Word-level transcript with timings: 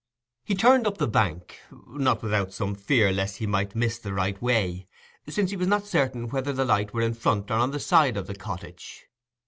He 0.43 0.55
turned 0.55 0.87
up 0.87 0.97
the 0.97 1.07
bank, 1.07 1.59
not 1.71 2.23
without 2.23 2.51
some 2.53 2.73
fear 2.73 3.11
lest 3.11 3.37
he 3.37 3.45
might 3.45 3.75
miss 3.75 3.99
the 3.99 4.11
right 4.15 4.41
way, 4.41 4.87
since 5.29 5.51
he 5.51 5.55
was 5.57 5.67
not 5.67 5.85
certain 5.85 6.27
whether 6.29 6.51
the 6.51 6.65
light 6.65 6.91
were 6.91 7.03
in 7.03 7.13
front 7.13 7.51
or 7.51 7.57
on 7.57 7.69
the 7.69 7.79
side 7.79 8.17
of 8.17 8.25
the 8.25 8.33
cottage. 8.33 9.05